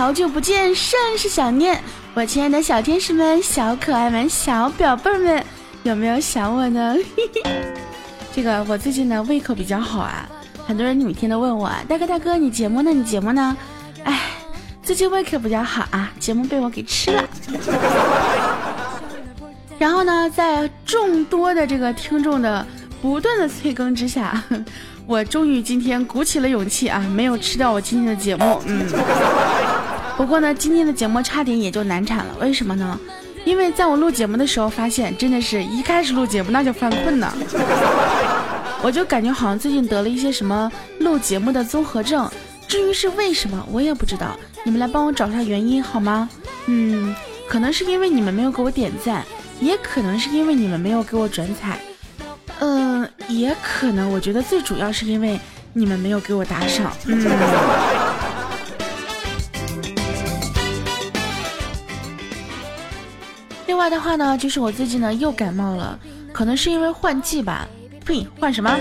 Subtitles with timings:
[0.00, 1.78] 好久不见，甚是想念。
[2.14, 5.44] 我亲爱的小天使们、小可爱们、小表妹们，
[5.82, 6.96] 有没有想我呢？
[8.32, 10.26] 这个我最近呢胃口比较好啊，
[10.66, 12.90] 很多人每天都问我，大哥大哥，你节目呢？
[12.90, 13.54] 你节目呢？
[14.04, 14.22] 哎，
[14.82, 17.22] 最近胃口比较好啊，节目被我给吃了。
[19.78, 22.66] 然后呢，在众多的这个听众的
[23.02, 24.42] 不断的催更之下。
[25.06, 28.62] 我终于今天鼓起了勇气啊，没有吃掉我今天的节目。
[28.64, 28.86] 嗯，
[30.20, 32.36] 不过呢，今天的节目差点也就难产了。
[32.38, 33.00] 为什么呢？
[33.46, 37.32] 因为在我录节目的时候，发现真的是一开始录节目那就犯困呢。
[38.84, 42.30] 我就感觉好像最近得了一些什么录节目的综合症。
[42.68, 44.36] 至于是为什么，我也不知道。
[44.62, 46.28] 你们来帮我找一下原因好吗？
[46.66, 47.16] 嗯，
[47.48, 49.24] 可能是因为你们没有给我点赞，
[49.58, 51.80] 也可能是因为你们没有给我转采。
[52.58, 55.40] 嗯，也可能，我觉得最主要是因为
[55.72, 56.92] 你们没有给我打赏。
[57.06, 57.26] 嗯。
[63.80, 65.98] 另外的话呢，就是我最近呢又感冒了，
[66.34, 67.66] 可能是因为换季吧。
[68.04, 68.76] 呸，换什么？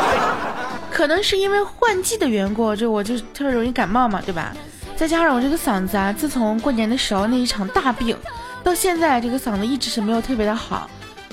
[0.92, 4.54] 可能是因为换季的缘故，就我就特别容易感冒嘛，对吧？
[4.96, 8.14] 再加上我这个嗓子啊，自从过年的时候那一场大病，
[8.62, 10.90] 到现在这个嗓子一直是没有特别的好。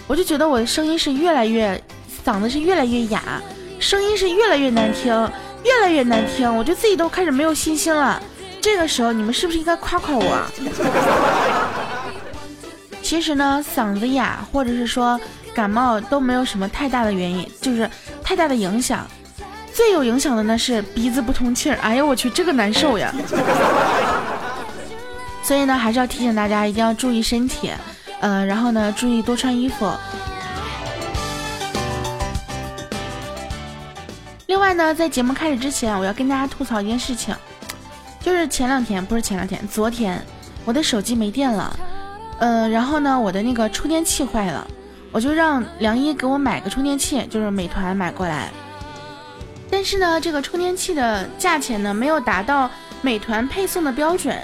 [0.07, 1.77] 我就觉得我的声音是越来越，
[2.25, 3.21] 嗓子是越来越哑，
[3.77, 5.13] 声音是越来越难听，
[5.65, 8.23] 越来越难听，我就自己都开始没有信心了。
[8.61, 10.23] 这个时候你们是不是应该夸夸我？
[13.03, 15.19] 其实呢，嗓子哑或者是说
[15.53, 17.87] 感冒都没有什么太大的原因，就是
[18.23, 19.05] 太大的影响。
[19.71, 23.13] 最有影响的呢是鼻子不通气儿，哎呦我去，这个难受呀。
[25.43, 27.69] 所以呢，还是要提醒大家一定要注意身体。
[28.21, 29.91] 呃，然后呢，注意多穿衣服。
[34.47, 37.35] 另外呢，在节目开始之前，我要跟大家吐槽一件事情，
[38.21, 40.25] 就是前两天不是前两天，昨天
[40.63, 41.77] 我的手机没电了，
[42.43, 44.67] 呃，然后呢，我的那个充电器坏了，
[45.13, 48.51] 我就让梁一给我买个充电器，就是美团买过来。
[49.71, 52.69] 但是呢，这个充电器的价钱呢，没有达到
[53.01, 54.37] 美团配送的标准，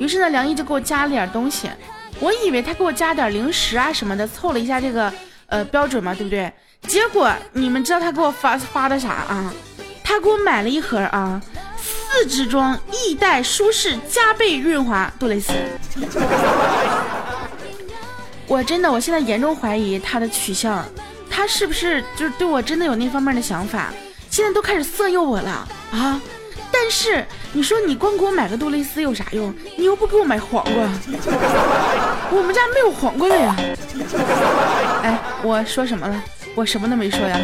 [0.00, 1.70] 于是呢，梁一就给我加了点东西。
[2.18, 5.12] 我以为他给我加点零食啊什么的，凑了一下这个
[5.46, 6.52] 呃标准嘛，对不对？
[6.88, 9.54] 结果你们知道他给我发发的啥啊？
[10.02, 11.40] 他给我买了一盒啊，
[11.76, 15.52] 四支装易带舒适加倍润滑杜蕾斯。
[18.54, 20.84] 我真的，我现在严重怀疑他的取向，
[21.28, 23.92] 他是不是就是对我真的有那方面的想法？
[24.30, 26.20] 现在都开始色诱我了啊！
[26.70, 29.52] 但是你说你光给我买个杜蕾斯有啥用？
[29.76, 30.88] 你又不给我买黄瓜，
[32.30, 33.56] 我们家没有黄瓜了呀！
[35.02, 36.22] 哎，我说什么了？
[36.54, 37.36] 我什么都没说呀。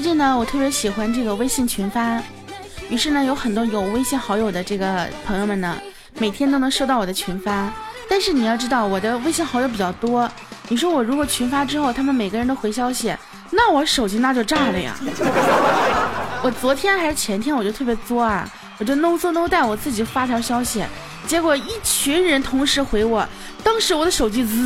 [0.00, 2.18] 最近呢，我特别喜欢这个微信群发，
[2.88, 5.76] 于是呢，有很多有微信好友的这个朋友们呢，
[6.18, 7.70] 每天都能收到我的群发。
[8.08, 10.26] 但是你要知道，我的微信好友比较多。
[10.68, 13.14] 你说我如果群发之后，他们每个人都回消息，
[13.50, 14.96] 那我手机那就炸了呀！
[16.42, 20.82] 我昨天还是前天，我就特别作啊，我就 no 作 no 带我自己发条消息，
[21.26, 23.28] 结果一群人同时回我，
[23.62, 24.56] 当时我的手机滋，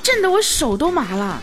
[0.00, 1.42] 震得我手都麻了。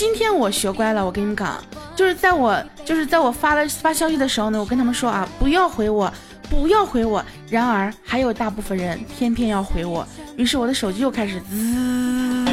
[0.00, 1.62] 今天我学乖了，我跟你们讲，
[1.94, 6.10] 就是在我就是在我发了发消息的时候呢，我跟他们说啊，不要回我。
[6.48, 12.46] 不要回我，然而还有大部分人偏偏要回我，于是我的手机又开始滋。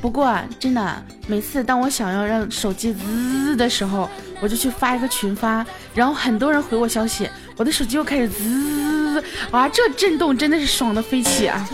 [0.00, 4.08] 不过真的，每次当我想要让手机滋的时候，
[4.40, 5.64] 我就去发一个群发，
[5.94, 9.22] 然后很多人回我消息，我的手机又开始滋。
[9.50, 11.68] 哇，这震动真的是爽的飞起啊！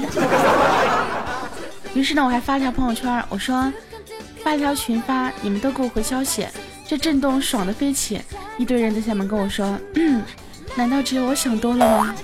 [1.96, 3.72] 于是呢，我还发了条朋友圈，我说
[4.44, 6.46] 发一条群发，你们都给我回消息。
[6.86, 8.20] 这震动爽的飞起，
[8.58, 10.22] 一堆人在下面跟我说：“嗯，
[10.74, 12.14] 难道只有我想多了吗？”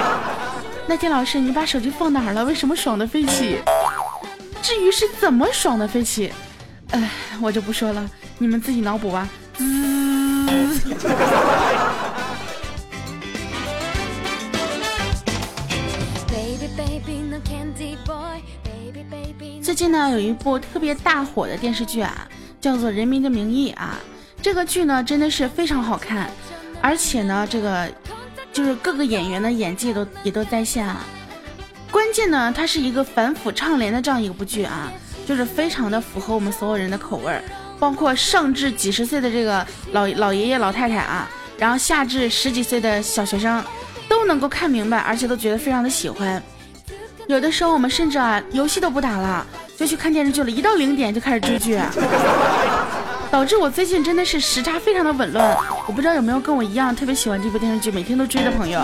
[0.86, 2.44] 那天老师，你把手机放哪儿了？
[2.44, 3.58] 为什么爽的飞起？
[4.60, 6.30] 至于是怎么爽的飞起，
[6.90, 7.10] 哎，
[7.40, 8.06] 我就不说了，
[8.36, 9.26] 你们自己脑补吧。
[9.58, 10.46] 嗯
[19.76, 22.26] 近呢，有一部特别大火的电视剧啊。
[22.58, 23.96] 叫做《人民的名义》啊，
[24.42, 26.28] 这个剧呢真的是非常好看，
[26.80, 27.88] 而且呢，这个
[28.52, 31.04] 就是各个演员的演技都也都在线啊。
[31.92, 34.90] 关键呢，它是一个反腐倡廉的这样一部剧啊，
[35.26, 37.40] 就是非常的符合我们所有人的口味儿，
[37.78, 41.28] 包括上至几十岁的这个老老爷爷老太太啊，
[41.58, 43.62] 然后下至十几岁的小学生，
[44.08, 46.42] 都能够看明白，而且都觉得非常的喜欢。
[47.28, 49.46] 有的时候我们甚至啊，游戏都不打了，
[49.76, 50.50] 就去看电视剧了。
[50.50, 51.78] 一到零点就开始追剧，
[53.30, 55.56] 导致我最近真的是时差非常的紊乱。
[55.86, 58.80] 我不知道有没有跟我一样特别喜欢这部电视剧，每天都追的朋友。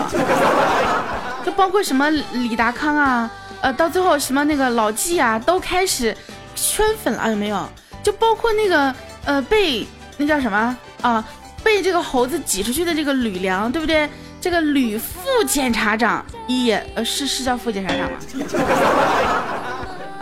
[1.43, 3.29] 就包括什么李达康啊，
[3.61, 6.15] 呃，到最后什么那个老纪啊，都开始
[6.55, 7.67] 圈粉了，有没有？
[8.01, 8.95] 就包括那个
[9.25, 9.85] 呃，被
[10.17, 11.23] 那叫什么啊，
[11.63, 14.07] 被这个猴子挤出去的这个吕梁，对不对？
[14.39, 18.17] 这个吕副检察长也呃是是叫副检察长吗？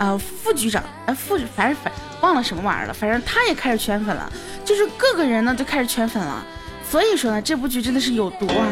[0.02, 4.32] 啊，副局长，呃副反正反忘了什么玩意儿了，反正他也开始圈粉了，
[4.64, 6.44] 就是各个人呢都开始圈粉了。
[6.90, 8.66] 所以说呢，这部剧真的是有毒啊！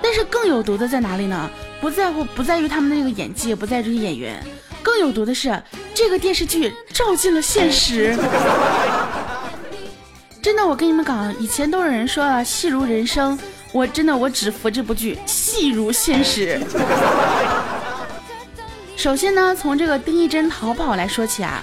[0.00, 1.50] 但是更有毒的在哪里呢？
[1.80, 4.40] 不在乎不在于他们的那个演技，也不在于这些演员，
[4.80, 5.60] 更有毒的是
[5.92, 8.16] 这个电视剧照进了现实。
[10.40, 13.36] 真的，我跟你们讲，以前都有人说啊，戏如人生。
[13.72, 16.60] 我真的，我只服这部剧，戏如现实。
[18.96, 21.62] 首先呢，从这个丁义珍逃跑来说起啊，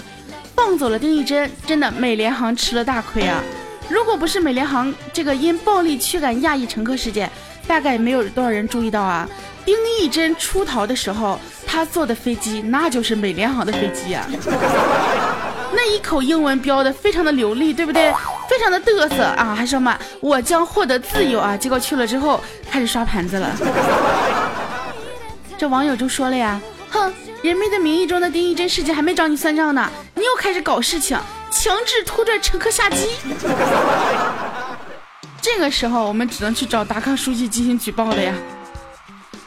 [0.56, 3.44] 放走了丁义珍，真的美联航吃了大亏啊！
[3.89, 7.30] 如果不是美联航这个因暴力驱赶亚裔乘客事件，
[7.68, 9.27] 大概没有多少人注意到啊。
[9.65, 14.25] 丁义珍出逃的时候，他坐的飞机那就是美联航的飞机啊。
[15.74, 18.13] 那一口英文标的非常的流利，对不对？
[18.47, 21.57] 非常的嘚瑟啊，还说嘛，我将获得自由啊！
[21.57, 22.39] 结果去了之后
[22.69, 23.50] 开始刷盘子了。
[25.57, 26.62] 这网友就说了呀，
[26.93, 27.09] 哼，
[27.41, 31.17] 《人民的名义》中的丁义珍事件还没找你算账呢，你又开始搞事情，
[31.49, 33.09] 强制拖拽乘客下机。
[35.41, 38.31] 这个时候我们只能去找达康书记进行举报了呀。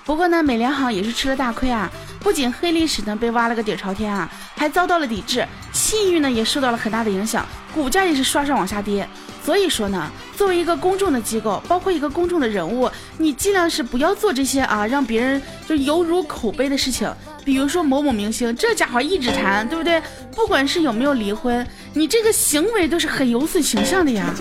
[0.05, 1.89] 不过呢，美联航也是吃了大亏啊。
[2.21, 9.09] 不仅黑历史呢被挖了个底朝天啊，还遭到了抵制，信誉呢也受到了很大的影响，股价也是刷刷往下跌。
[9.47, 17.09] 所以说呢，作为一个公众的机构，包括一个公众的人物，你尽量是不要做这些啊，让别人就有辱口碑的事情。
[17.45, 20.03] 比如说某某明星，这家伙一直谈，对不对？
[20.35, 21.65] 不管是有没有离婚，
[21.95, 24.35] 你这个行为都是很有损形象的呀。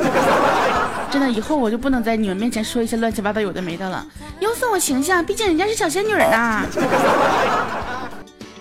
[1.11, 4.03] 真的，以后我就不能在你们面前说一些乱七八糟有的没的了，
[4.39, 5.23] 有损我形象。
[5.23, 6.65] 毕竟人家是小仙女呢。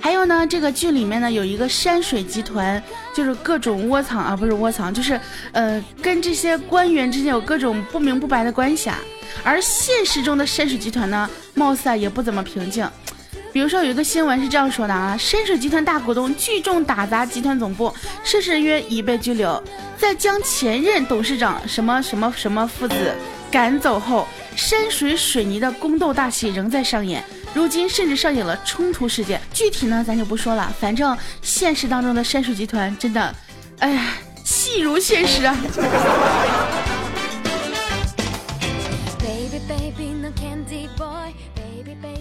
[0.05, 2.81] 还有呢，这个剧里面呢有一个山水集团，
[3.15, 5.19] 就是各种窝藏啊，不是窝藏，就是
[5.53, 8.99] 呃跟这些官员之间有各种不明不白的关系啊。
[9.43, 12.87] 而现实中的山水集团呢，貌似啊也不怎么平静。
[13.51, 17.91] 比如说有一个新闻是这样说的啊，山水集团大股东聚众打砸集团总部，
[18.23, 19.63] 涉事人员已被拘留。
[19.97, 23.15] 在将前任董事长什么什么什么父子
[23.51, 27.25] 赶走后，山水水泥的宫斗大戏仍在上演。
[27.55, 30.75] 如今甚至上演了冲突事件，具体呢咱就不说了。
[30.81, 33.35] 反正现实当中的山水集团真的，
[33.79, 35.57] 哎呀，戏如现实啊！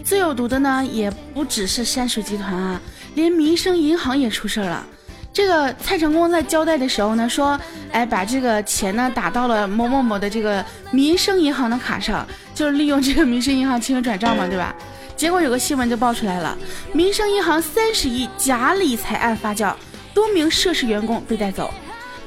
[0.05, 2.79] 最有毒的呢，也不只是山水集团啊，
[3.15, 4.85] 连民生银行也出事了。
[5.33, 7.59] 这个蔡成功在交代的时候呢，说，
[7.91, 14.75] 哎，把这个钱呢打到了某某某的这个民生银行的卡上，就是利用这个民生银行进行转账嘛，对吧？
[15.23, 16.57] 结果有个新闻就爆出来了，
[16.91, 19.73] 民生银行三十亿假理财案发酵，
[20.13, 21.73] 多名涉事员工被带走。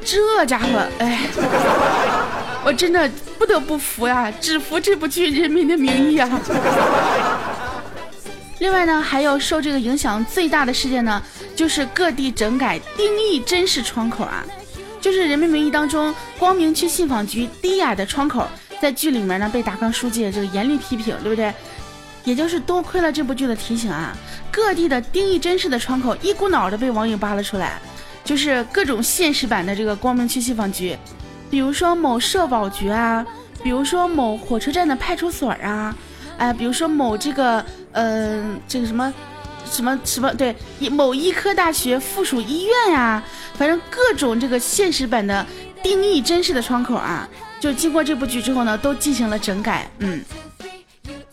[0.02, 1.28] 这家伙，哎，
[2.64, 3.06] 我真的
[3.38, 6.40] 不得不服呀，只服这部剧《人民的名义》啊。
[8.60, 11.22] 另外呢，还有受这个影响最大的事件呢，
[11.54, 14.42] 就是各地整改丁义珍式窗口啊，
[15.02, 18.48] 就是《人民名义》当中光明区信访局低矮的窗口，
[18.80, 21.52] 在剧里面呢被达康书记这个严厉批评，对不对？
[22.26, 24.12] 也就是多亏了这部剧的提醒啊，
[24.50, 27.80] 各地的丁义珍式的窗口一股脑的被网友扒了出来，
[28.24, 30.98] 就是各种现实版的这个光明区信访局，
[31.48, 33.24] 比如说某社保局啊，
[33.62, 35.94] 比如说某火车站的派出所啊，
[36.36, 39.14] 哎，比如说某这个呃这个什么
[39.70, 40.54] 什么什么对，
[40.90, 43.22] 某医科大学附属医院呀，
[43.54, 45.46] 反正各种这个现实版的
[45.80, 47.28] 丁义珍式的窗口啊，
[47.60, 50.20] 就经过这部剧之后呢，都进行了整改，嗯。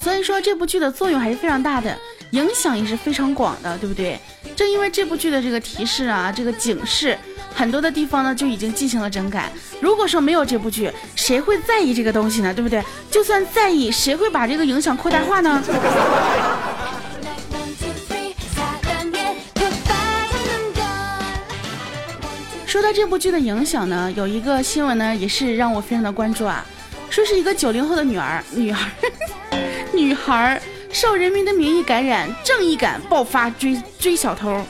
[0.03, 1.97] 所以说这部剧的作用还是非常大的，
[2.31, 4.19] 影响也是非常广的，对不对？
[4.53, 7.17] 正因为这部剧的这个提示啊，这个警示，
[7.55, 9.49] 很多的地方呢就已经进行了整改。
[9.79, 12.53] 如果说没有这部剧，谁会在意这个东西呢？
[12.53, 12.83] 对不对？
[13.09, 15.63] 就算在意，谁会把这个影响扩大化呢？
[22.67, 26.65] 说到这部剧的影响呢，有一个新闻呢也是让我非常的关注啊，
[27.09, 28.77] 说是一个九零后的女儿，女儿。
[30.03, 34.61] 女孩受《人民的名义》感染，正义感爆发，追追小偷。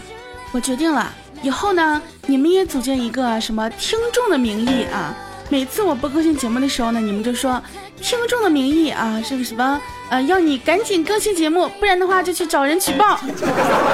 [0.51, 1.11] 我决定了，
[1.41, 5.15] 以后呢，你们也组建一个什么听众的名义啊？
[5.49, 7.61] 每次我不更新节目的时候呢，你们就说
[7.99, 9.81] 听众的名义啊，是个什么？
[10.09, 13.19] 呃，要你赶紧更新节目，不然的话就去找人举报。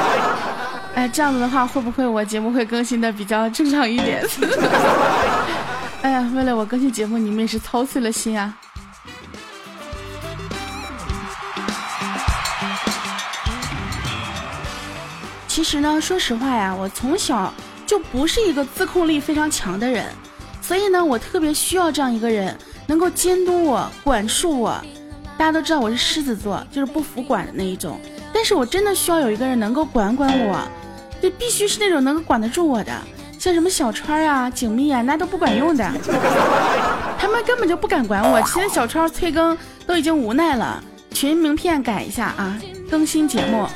[0.94, 4.22] 哎，这样子的话，会不会我节目会更新的比较正常一点？
[6.04, 8.54] 哎呀，为了我更新节目，你们也是操碎了心啊。
[15.60, 17.54] 其实呢，说实话呀，我从小
[17.86, 20.06] 就不是一个自控力非常强的人，
[20.62, 24.82] 所以呢，我特别需要这样一个人，能够监督我、管束我。
[25.38, 28.00] 大家都知道我是狮子座，就是不服管的那一种，
[28.32, 30.58] 但是我真的需要有一个人能够管管我，
[31.22, 32.94] 就，必须是那种能够管得住我的。
[33.38, 35.84] 像什么小川啊、景蜜啊，那都不管用的，
[37.20, 38.42] 他们根本就不敢管我。
[38.46, 42.58] 现在小川催更都已经无奈了，群名片改一下啊，
[42.90, 43.68] 更新节目。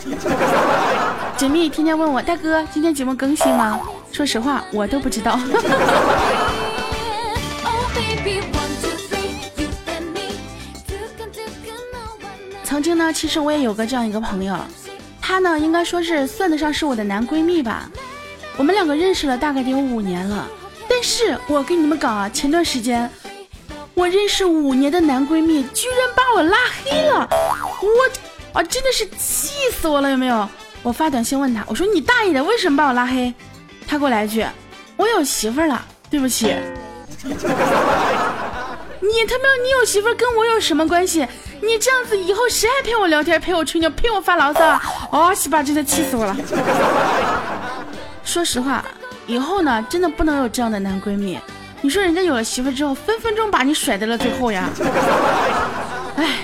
[1.37, 3.79] 锦觅天天问我大哥，今天节目更新吗？
[4.11, 5.37] 说实话，我都不知道。
[12.63, 14.55] 曾经呢，其实我也有个这样一个朋友，
[15.21, 17.89] 她呢应该说是算得上是我的男闺蜜吧。
[18.55, 20.47] 我们两个认识了大概得有五年了，
[20.87, 23.09] 但是我跟你们讲啊，前段时间
[23.95, 27.27] 我认识五年的男闺蜜居然把我拉黑了，
[27.81, 27.87] 我
[28.59, 30.47] 啊真的是气死我了，有没有？
[30.83, 33.33] 我发短信问他，我说你大爷的，为什么把我拉黑？
[33.87, 34.45] 他给我来一句，
[34.97, 36.47] 我有媳妇了，对不起。
[37.23, 37.33] 你
[39.25, 41.25] 他妈，你有媳妇跟我有什么关系？
[41.61, 44.79] 你这样子以后谁还陪我聊天、陪我吹牛、陪我发牢骚？
[45.11, 46.35] 哦，西巴，真的气死我了。
[48.25, 48.83] 说实话，
[49.25, 51.39] 以后呢，真的不能有这样的男闺蜜。
[51.81, 54.69] 你说人家有了媳妇之后，分分钟把你甩在了最后呀。
[56.17, 56.39] 哎，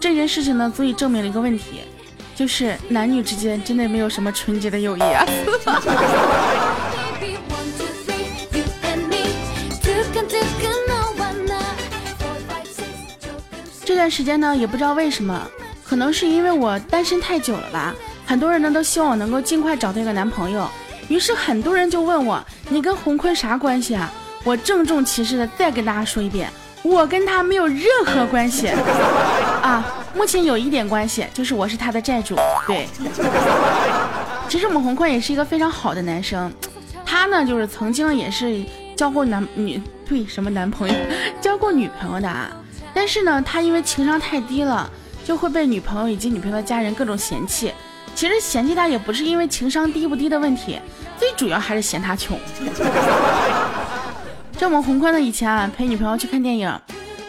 [0.00, 1.82] 这件事情呢，足以证明了一个问题。
[2.34, 5.24] 就是男女之间真的没有什么纯洁的友谊啊！
[13.84, 15.46] 这段时间呢，也不知道为什么，
[15.84, 20.66] 可能是因为我单身太久了吧，很多人呢都希望我能够尽快找到一个男朋友，
[21.08, 24.10] 于是很多人就问我：“你跟洪坤啥关系啊？”
[24.44, 26.50] 我郑重其事的再跟大家说一遍。
[26.82, 28.66] 我跟他没有任何关系
[29.62, 32.36] 啊，目前有一点关系，就是我是他的债主。
[32.66, 32.86] 对，
[34.48, 36.52] 其实我们红坤也是一个非常好的男生，
[37.04, 38.62] 他呢就是曾经也是
[38.94, 40.94] 交过男女对什么男朋友，
[41.40, 42.50] 交过女朋友的啊。
[42.94, 44.90] 但是呢，他因为情商太低了，
[45.24, 47.72] 就会被女朋友以及女朋友的家人各种嫌弃。
[48.14, 50.78] 其实嫌弃他也不是因为情商低不低的问题，
[51.18, 52.38] 最主要还是嫌他穷。
[54.58, 56.70] 这我们洪坤呢，以前啊陪女朋友去看电影，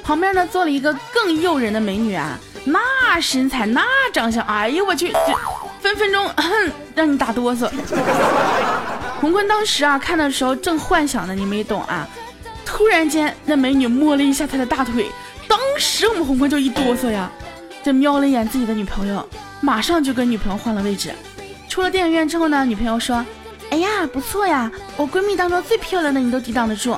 [0.03, 5.33] 旁边呢坐了一个更诱人的美女啊，那身材那长相，哎呦我去，这
[5.81, 6.29] 分分钟
[6.95, 7.69] 让你打哆嗦。
[9.19, 12.07] 洪坤当时啊看的时候正幻想呢，你没懂啊，
[12.65, 15.07] 突然间那美女摸了一下他的大腿，
[15.47, 17.29] 当时我们洪坤就一哆嗦呀，
[17.83, 19.27] 这瞄了一眼自己的女朋友，
[19.61, 21.13] 马上就跟女朋友换了位置。
[21.69, 23.25] 出了电影院之后呢，女朋友说
[23.71, 26.95] ：“哎呀不错呀，我闺蜜当中最漂亮的你都抵挡得住。”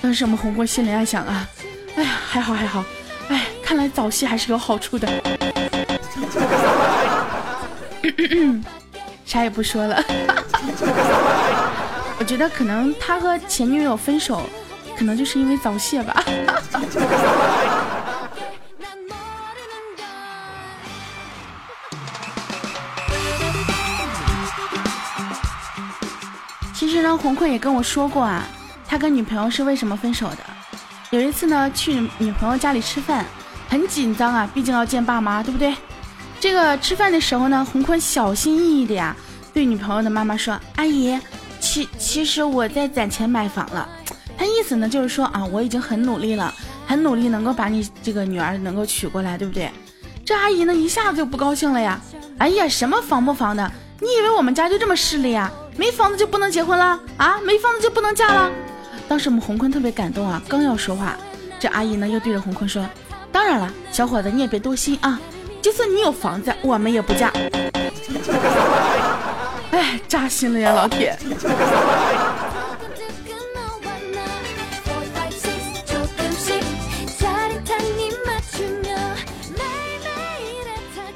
[0.00, 1.48] 当时我们红坤心里暗想啊，
[1.96, 2.84] 哎呀，还好还好，
[3.64, 5.08] 看来早泄还是有好处的。
[9.24, 9.96] 啥也不说了，
[12.20, 14.42] 我觉得可能他和前女友分手，
[14.96, 16.22] 可能就是因为早泄吧。
[26.74, 28.44] 其实呢，红坤也跟我说过啊。
[28.86, 30.38] 他跟女朋友是为什么分手的？
[31.10, 33.24] 有一次呢，去女朋友家里吃饭，
[33.74, 35.74] 很紧张啊，毕竟要见爸妈，对不对？
[36.38, 39.16] 这个吃饭的时候呢，洪坤小心翼翼的呀，
[39.52, 41.18] 对女朋友的妈妈说：“阿姨，
[41.58, 43.88] 其其实我在攒钱买房了。”
[44.38, 46.54] 他意思呢就是说啊，我已经很努力了，
[46.86, 49.68] 很努力能够把你这个女儿能够娶过来，对不对？
[50.24, 52.00] 这阿姨呢一下子就不高兴了呀！
[52.38, 53.68] 哎呀，什么房不房的？
[53.98, 55.50] 你以为我们家就这么势利呀？
[55.76, 57.40] 没房子就不能结婚了啊？
[57.44, 58.52] 没房子就不能嫁了？
[59.08, 61.16] 当时我们洪坤特别感动啊，刚要说话，
[61.58, 62.88] 这阿姨呢又对着洪坤说
[63.34, 65.20] ：“当然了，小伙子你也别多心啊，
[65.60, 67.32] 就算你有房子，我们也不嫁。
[69.72, 71.18] ”哎，扎心了呀，老铁。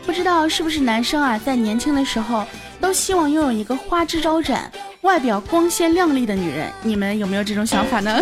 [0.05, 2.45] 不知道是不是男生啊，在年轻的时候
[2.81, 4.69] 都希望拥有一个花枝招展。
[5.03, 8.21] 外表光鲜亮丽的女人，你们有没有这种想法呢？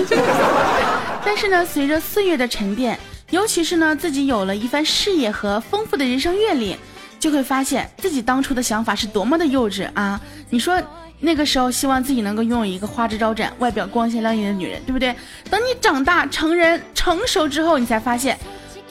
[1.25, 2.99] 但是呢，随着岁月的沉淀，
[3.31, 6.77] 尤其是呢自己有了一番事业和丰富的人生阅历，
[7.19, 10.21] 就会发现自己当初的想法是多么的幼稚啊！
[10.49, 10.81] 你说
[11.19, 15.17] 那个时候希望自己能够拥有一个花枝招展、外表光鲜亮丽的女人，对不对？
[15.51, 18.39] 等你长大成人成熟之后，你才发现，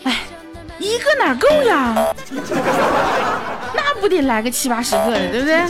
[0.03, 0.23] 哎，
[0.79, 1.95] 一个哪够呀？
[3.73, 5.61] 那不得来个七八十个的，对不对？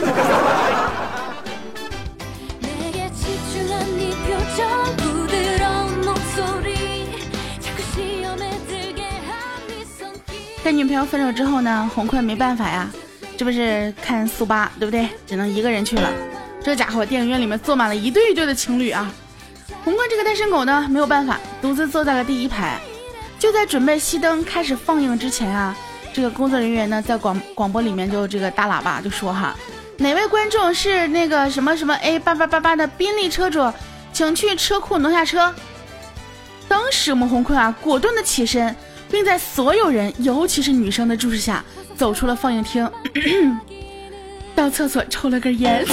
[10.65, 12.89] 跟女朋友分手之后呢，洪坤没办法呀，
[13.37, 15.07] 这不是看速八对不对？
[15.27, 16.11] 只能一个人去了。
[16.63, 19.13] 这家伙电影院里面坐满了一对一对的情侣啊。
[19.83, 22.79] 洪坤这个单身狗呢，没有办法，独自坐在了第一排。
[23.37, 25.77] 就在准备熄灯开始放映之前啊，
[26.11, 29.55] 这个工作人员呢在广广播里面就这个大喇叭就说哈，
[29.99, 33.71] 哪位观众是那个什么什么 A 八八八八的宾利车主，
[34.11, 35.53] 请去车库挪下车。
[36.67, 38.75] 当时我们洪坤啊，果断的起身。
[39.15, 41.63] 并在所有人，尤其是女生的注视下，
[41.95, 42.85] 走出了放映厅，
[44.53, 45.85] 到厕所抽了根烟。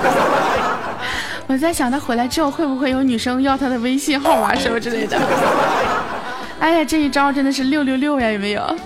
[1.48, 5.18] 我在想，他回来之后会不会有女生要他的微信号码什么之类的？
[6.60, 8.76] 哎呀，这一招真的是六六六呀，有没有？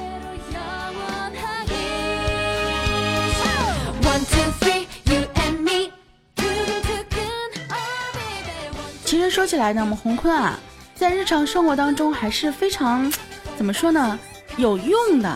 [9.05, 10.57] 其实说起来呢，我们洪坤啊，
[10.95, 13.13] 在日常生活当中还是非常。
[13.61, 14.19] 怎么说呢？
[14.57, 15.31] 有用的，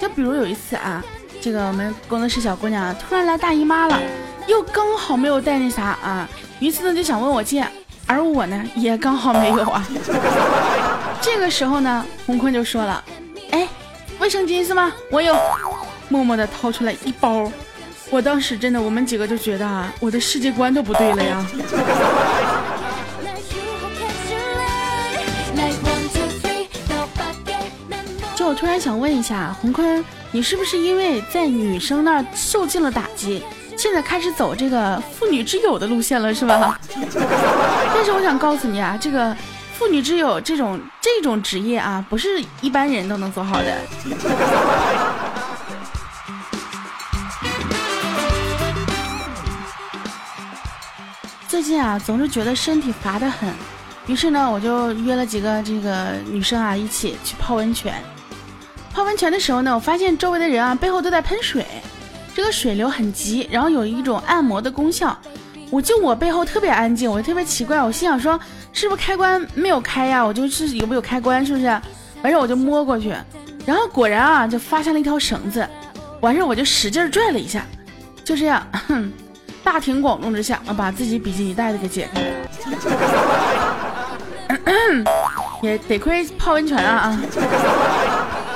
[0.00, 1.04] 就比如有一次啊，
[1.42, 4.00] 这个我们工作室小姑娘突然来大姨妈了，
[4.46, 6.26] 又刚好没有带那啥啊，
[6.58, 7.68] 于是呢就想问我借，
[8.06, 9.86] 而我呢也刚好没有啊。
[11.20, 13.04] 这个时候呢，红坤就说了
[13.52, 13.68] ：“哎，
[14.20, 14.90] 卫生巾是吗？
[15.10, 15.36] 我有。”
[16.08, 17.52] 默默的掏出来一包，
[18.08, 21.46] 我当时真的，我们几个就觉得啊，我的世界观都不对了呀。
[28.36, 33.42] 就我突然想问一下，洪坤，你是不是因为在女生那儿受尽了打击，
[33.78, 36.78] 现在开始走这个妇女之友的路线了，是吧？
[36.92, 39.34] 但是我想告诉你啊，这个
[39.78, 43.74] 妇女之友这种这种职业啊，不是一般人都能做好的。
[51.48, 53.48] 最近啊，总是觉得身体乏得很，
[54.06, 57.94] 于是呢，我就约了几个这个女生啊，一起去泡温泉。
[58.96, 61.66] 泡温泉的时候呢，我发现周围的人啊背后都在喷水，
[62.34, 65.14] 这个水流很急，然后有一种按摩的功效。
[65.68, 68.40] 我就我背后特别安静，我就特别奇怪，我心想说
[68.72, 70.24] 是不是开关没有开呀？
[70.24, 71.66] 我就是有没有开关，是不是？
[72.22, 73.14] 完事我就摸过去，
[73.66, 75.68] 然后果然啊就发现了一条绳子，
[76.22, 77.66] 完事我就使劲拽了一下，
[78.24, 78.66] 就这样，
[79.62, 82.28] 大庭广众之下，我把自己比基尼带子给解开了。
[85.62, 87.20] 也得亏泡温泉啊啊！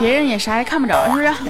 [0.00, 1.30] 别人也啥也看不着，是不是？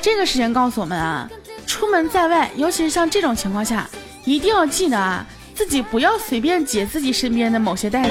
[0.00, 1.28] 这个事情告诉我们啊，
[1.66, 3.84] 出门在外，尤其是像这种情况下，
[4.24, 8.10] 一定要记得啊，自己不要随便解自己身边的某些带子，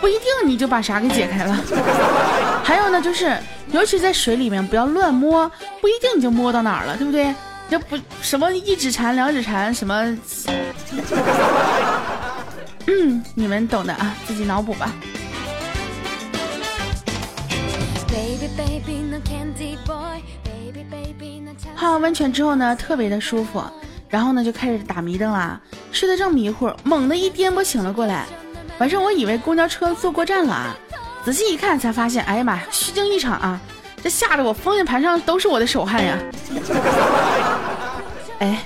[0.00, 1.54] 不一定你就把啥给解开了。
[2.64, 3.36] 还有呢，就是
[3.72, 7.34] 尤其在水里面，不要乱摸，不一定你就摸到哪儿了，对不对？
[7.68, 9.94] 要不什么一指禅、两指禅，什么，
[12.86, 14.92] 嗯，你们懂的啊，自己脑补吧。
[21.76, 23.60] 泡完温泉之后呢，特别的舒服，
[24.08, 25.60] 然后呢就开始打迷瞪啦。
[25.92, 28.24] 睡得正迷糊，猛地一颠簸醒了过来。
[28.78, 30.76] 晚上我以为公交车坐过站了啊，
[31.24, 33.58] 仔细一看才发现，哎呀妈呀，虚惊一场啊！
[34.02, 36.18] 这吓得我方向盘上都是我的手汗呀。
[38.38, 38.62] 哎，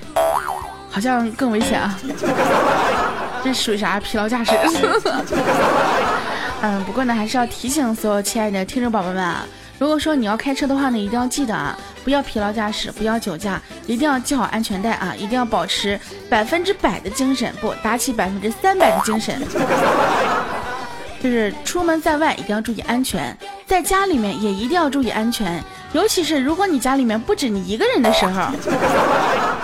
[0.91, 1.99] 好像更危险啊！
[3.43, 3.99] 这属于啥？
[4.01, 4.53] 疲劳驾驶？
[6.63, 9.47] 嗯，不过呢，还是要提醒所有亲爱的听众宝宝们啊。
[9.81, 19.41] 如果说你要开车的话呢，一定要记得啊，不要疲劳驾驶，不要酒驾，一定要系好安全带啊，一定要保持百分之百的精神，不打起百分之三百的精神。
[21.23, 23.35] 就是出门在外一定要注意安全，
[23.67, 25.65] 在家里面也一定要注意安全，
[25.95, 28.51] 尤其是如果你家里面不止你一个人的时候，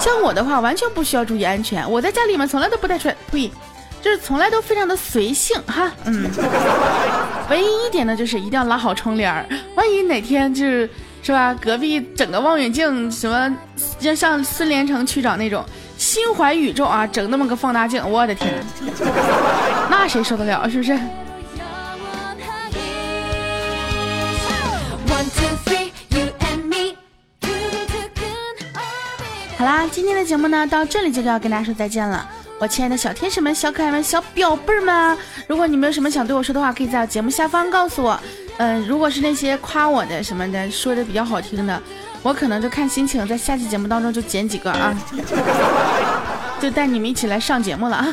[0.00, 3.52] 像我的话完全不需要注意安全，我在家里面从来都不带穿，呸。
[4.06, 6.30] 就是从来都非常的随性哈，嗯，
[7.50, 10.88] 唯一一点呢，就是一定要拉好窗帘儿，万一哪天就是
[11.24, 13.52] 是吧，隔壁整个望远镜什么，
[13.98, 15.64] 就像孙连城区长那种
[15.98, 18.64] 心怀宇宙啊，整那么个放大镜，我的天，
[19.90, 20.96] 那谁受得了，是不是？
[29.58, 32.30] 好啦，今天的节目呢，到这里就要跟大家说再见了。
[32.58, 35.16] 我亲爱的小天使们、小可爱们、小表妹们，
[35.46, 38.18] 如果你们有什么想对我说的话，可以在节目下方告诉我。
[38.56, 41.82] 嗯，如果是那些夸我的什么的，说的比较好听的，
[42.22, 44.98] 我可能就看心情，在下期节目当中就剪几个啊，
[46.58, 48.06] 就带你们一起来上节目了。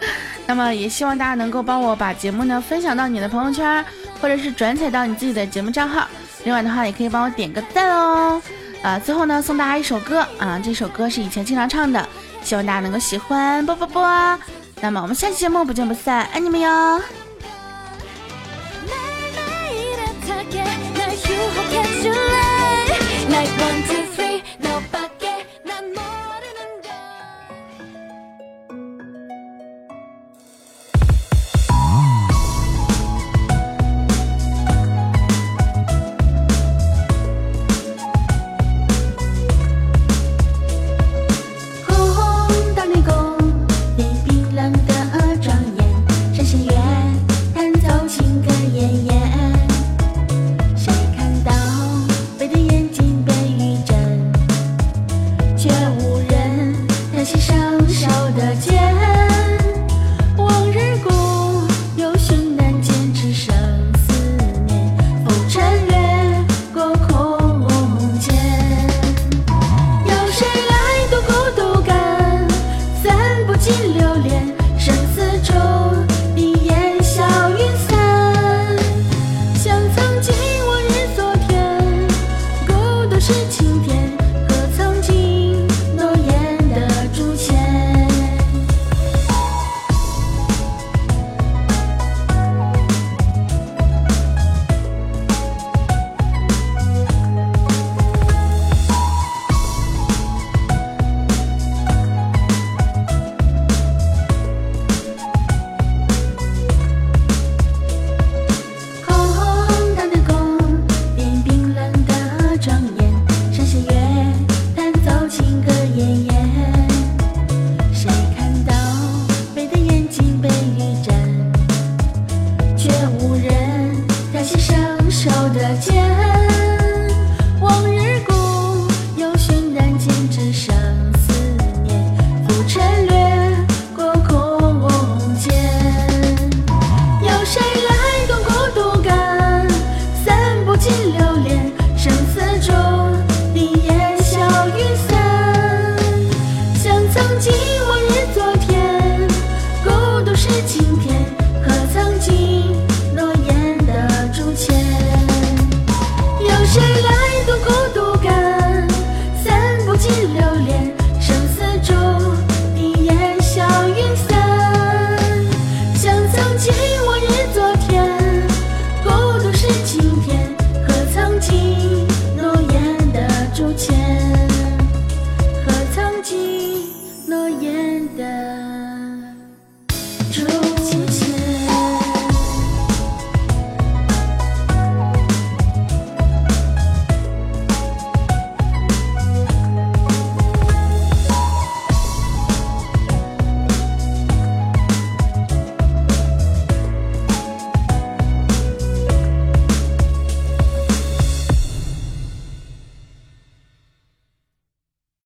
[0.46, 3.84] 那么也希望大家能够帮我把节目呢分享到你的朋友圈，
[4.18, 6.08] 或者是转载到你自己的节目账号。
[6.44, 8.40] 另外的话，也可以帮我点个赞哦。
[8.82, 12.08] 啊，最后呢，送大家一首歌啊，这首歌是以前经常唱的，
[12.42, 14.38] 希望大家能够喜欢，啵啵啵。
[14.80, 17.00] 那么我们下期节目不见不散，爱你们哟。
[23.60, 24.09] One.
[73.70, 74.44] 你留恋
[74.76, 75.89] 生死中